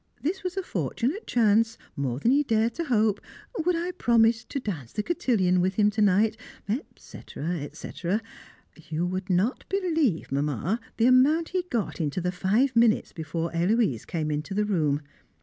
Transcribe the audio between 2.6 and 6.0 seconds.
to hope would I promise to dance the cotillon with him